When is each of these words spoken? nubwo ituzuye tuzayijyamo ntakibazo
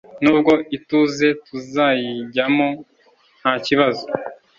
nubwo 0.23 0.53
ituzuye 0.77 1.31
tuzayijyamo 1.45 2.67
ntakibazo 3.39 4.05